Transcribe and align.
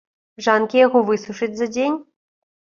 Жанкі 0.45 0.81
яго 0.87 1.03
высушаць 1.11 1.53
за 1.61 1.71
дзень. 1.77 2.03